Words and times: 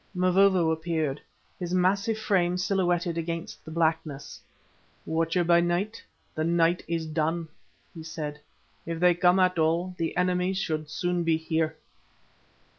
Mavovo 0.15 0.71
appeared, 0.71 1.21
his 1.59 1.75
massive 1.75 2.17
frame 2.17 2.57
silhouetted 2.57 3.19
against 3.19 3.63
the 3.63 3.69
blackness. 3.69 4.41
"Watcher 5.05 5.43
by 5.43 5.59
Night, 5.61 6.03
the 6.33 6.43
night 6.43 6.83
is 6.87 7.05
done," 7.05 7.47
he 7.93 8.01
said. 8.01 8.39
"If 8.83 8.99
they 8.99 9.13
come 9.13 9.37
at 9.37 9.59
all, 9.59 9.93
the 9.99 10.17
enemy 10.17 10.53
should 10.53 10.89
soon 10.89 11.23
be 11.23 11.37
here." 11.37 11.75